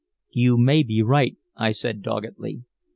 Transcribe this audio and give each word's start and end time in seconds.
"You 0.31 0.57
may 0.57 0.81
be 0.81 1.03
right," 1.03 1.37
I 1.55 1.71
said 1.73 2.01
doggedly. 2.01 2.63